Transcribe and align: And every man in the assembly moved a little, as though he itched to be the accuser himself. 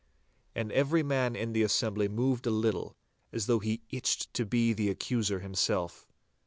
And 0.55 0.71
every 0.71 1.03
man 1.03 1.35
in 1.35 1.53
the 1.53 1.61
assembly 1.61 2.07
moved 2.07 2.47
a 2.47 2.49
little, 2.49 2.97
as 3.31 3.45
though 3.45 3.59
he 3.59 3.83
itched 3.91 4.33
to 4.33 4.47
be 4.47 4.73
the 4.73 4.89
accuser 4.89 5.41
himself. 5.41 6.07